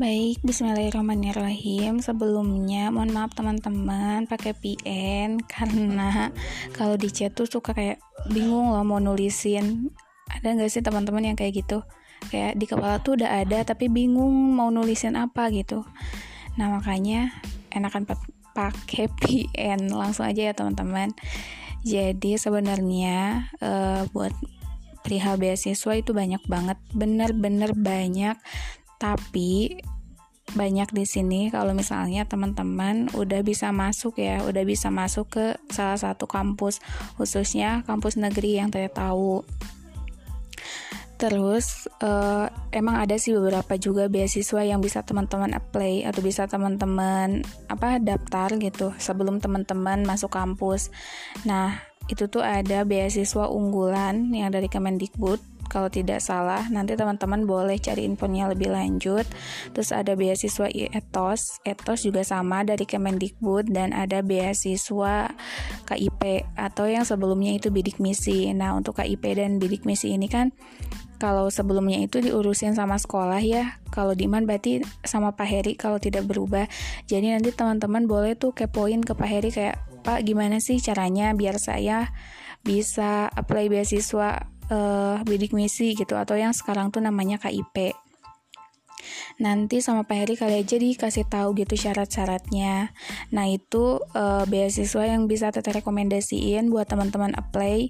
[0.00, 2.00] Baik, bismillahirrahmanirrahim.
[2.00, 6.32] Sebelumnya, mohon maaf teman-teman pakai VN karena
[6.72, 8.00] kalau di chat tuh suka kayak
[8.32, 9.92] bingung loh mau nulisin.
[10.32, 11.84] Ada nggak sih teman-teman yang kayak gitu?
[12.32, 15.84] Kayak di kepala tuh udah ada tapi bingung mau nulisin apa gitu.
[16.56, 17.36] Nah, makanya
[17.68, 18.08] enakan
[18.56, 21.12] pakai VN langsung aja ya teman-teman.
[21.84, 24.32] Jadi sebenarnya uh, buat
[25.04, 28.40] perihal beasiswa itu banyak banget, bener-bener banyak
[29.00, 29.80] tapi
[30.50, 35.98] banyak di sini kalau misalnya teman-teman udah bisa masuk ya, udah bisa masuk ke salah
[35.98, 36.82] satu kampus,
[37.14, 39.46] khususnya kampus negeri yang saya tahu.
[41.20, 47.44] Terus uh, emang ada sih beberapa juga beasiswa yang bisa teman-teman apply atau bisa teman-teman
[47.68, 50.88] apa daftar gitu sebelum teman-teman masuk kampus.
[51.44, 51.76] Nah,
[52.08, 58.02] itu tuh ada beasiswa unggulan yang dari Kemendikbud kalau tidak salah nanti teman-teman boleh cari
[58.02, 59.22] infonya lebih lanjut.
[59.70, 65.30] Terus ada beasiswa etos etos juga sama dari Kemendikbud dan ada beasiswa
[65.86, 68.50] KIP atau yang sebelumnya itu bidik misi.
[68.50, 70.50] Nah untuk KIP dan bidik misi ini kan
[71.20, 73.78] kalau sebelumnya itu diurusin sama sekolah ya.
[73.94, 76.66] Kalau Diman berarti sama Pak Heri kalau tidak berubah.
[77.06, 81.60] Jadi nanti teman-teman boleh tuh kepoin ke Pak Heri kayak Pak gimana sih caranya biar
[81.60, 82.08] saya
[82.64, 87.94] bisa apply beasiswa uh, bidik misi gitu atau yang sekarang tuh namanya KIP
[89.40, 92.92] nanti sama Pak Heri kali aja dikasih tahu gitu syarat-syaratnya.
[93.32, 97.88] Nah itu uh, beasiswa yang bisa teteh rekomendasiin buat teman-teman apply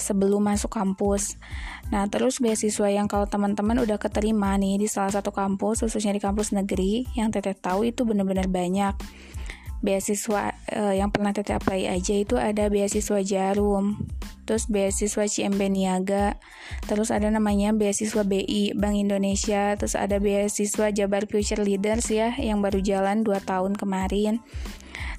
[0.00, 1.36] sebelum masuk kampus.
[1.92, 6.22] Nah terus beasiswa yang kalau teman-teman udah keterima nih di salah satu kampus, khususnya di
[6.24, 8.96] kampus negeri, yang teteh tahu itu bener-bener banyak
[9.86, 14.02] beasiswa uh, yang pernah teteh apply aja itu ada beasiswa Jarum
[14.42, 16.38] terus beasiswa CMB Niaga
[16.90, 22.58] terus ada namanya beasiswa BI Bank Indonesia terus ada beasiswa Jabar Future Leaders ya yang
[22.58, 24.40] baru jalan 2 tahun kemarin.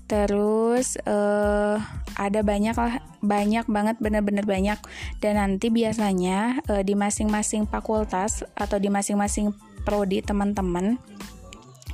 [0.08, 1.76] Terus uh,
[2.16, 4.80] ada banyak lah banyak banget bener-bener banyak.
[5.20, 9.52] Dan nanti biasanya uh, di masing-masing fakultas atau di masing-masing
[9.84, 11.00] prodi teman-teman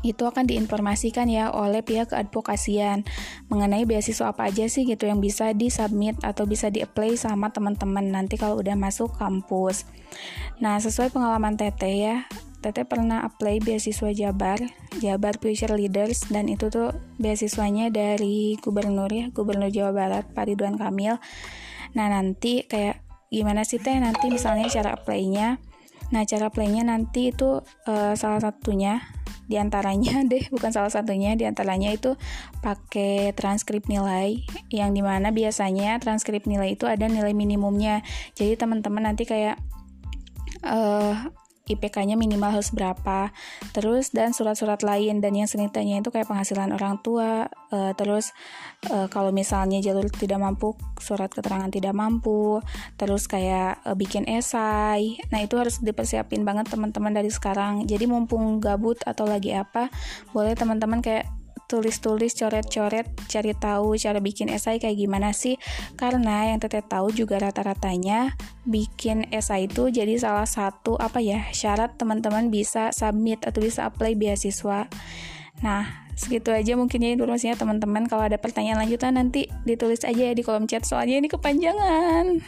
[0.04, 3.08] itu akan diinformasikan ya oleh pihak keadvokasian
[3.48, 8.36] mengenai beasiswa apa aja sih gitu yang bisa disubmit atau bisa di-apply sama teman-teman nanti
[8.36, 9.88] kalau udah masuk kampus.
[10.60, 12.16] Nah, sesuai pengalaman Teteh ya,
[12.60, 14.60] Teteh pernah apply beasiswa Jabar,
[15.00, 20.76] Jabar Future Leaders dan itu tuh beasiswanya dari gubernur ya, gubernur Jawa Barat Pak Ridwan
[20.76, 21.18] Kamil.
[21.96, 23.00] Nah, nanti kayak
[23.32, 25.58] gimana sih Teh nanti misalnya cara apply-nya?
[26.12, 29.02] Nah, cara apply-nya nanti itu uh, salah satunya
[29.46, 32.16] di antaranya deh bukan salah satunya di antaranya itu
[32.64, 38.02] pakai transkrip nilai yang di mana biasanya transkrip nilai itu ada nilai minimumnya.
[38.34, 39.60] Jadi teman-teman nanti kayak
[40.64, 41.16] uh,
[41.64, 43.32] IPK-nya minimal harus berapa,
[43.72, 45.24] terus dan surat-surat lain.
[45.24, 48.36] Dan yang sering tanya itu kayak penghasilan orang tua, uh, terus
[48.92, 52.60] uh, kalau misalnya jalur tidak mampu, surat keterangan tidak mampu,
[53.00, 57.88] terus kayak uh, bikin esai, nah itu harus dipersiapin banget teman-teman dari sekarang.
[57.88, 59.88] Jadi mumpung gabut atau lagi apa,
[60.36, 61.32] boleh teman-teman kayak
[61.68, 65.58] tulis-tulis, coret-coret, cari tahu cara bikin esai kayak gimana sih.
[65.98, 68.36] Karena yang teteh tahu juga rata-ratanya
[68.68, 74.16] bikin esai itu jadi salah satu apa ya syarat teman-teman bisa submit atau bisa apply
[74.16, 74.88] beasiswa.
[75.64, 78.06] Nah, segitu aja mungkin ya informasinya teman-teman.
[78.06, 82.44] Kalau ada pertanyaan lanjutan nanti ditulis aja ya di kolom chat soalnya ini kepanjangan.